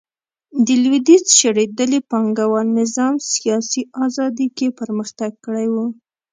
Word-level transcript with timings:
د 0.65 0.67
لوېدیځ 0.83 1.23
شړېدلي 1.39 1.99
پانګوال 2.09 2.67
نظام 2.79 3.13
سیاسي 3.33 3.81
ازادي 4.05 4.47
کې 4.57 4.67
پرمختګ 4.79 5.31
کړی 5.45 5.67
و 5.73 5.75